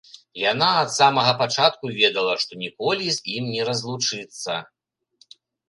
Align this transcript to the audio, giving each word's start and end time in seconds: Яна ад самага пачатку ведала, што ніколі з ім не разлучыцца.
Яна 0.51 0.69
ад 0.83 0.89
самага 0.99 1.33
пачатку 1.41 1.85
ведала, 1.99 2.33
што 2.45 2.51
ніколі 2.63 3.05
з 3.21 3.37
ім 3.37 3.53
не 3.53 3.61
разлучыцца. 3.71 4.53